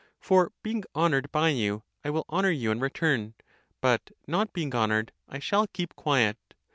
[0.19, 3.35] For being honoured by you, I will honour you (in return);
[3.81, 6.39] but not being honoured, I shall keep quiet.